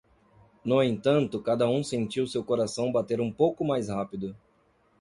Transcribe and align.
No 0.65 0.81
entanto, 0.81 1.39
cada 1.43 1.67
um 1.69 1.83
sentiu 1.83 2.25
seu 2.25 2.43
coração 2.43 2.91
bater 2.91 3.21
um 3.21 3.31
pouco 3.31 3.63
mais 3.63 3.87
rápido. 3.87 4.35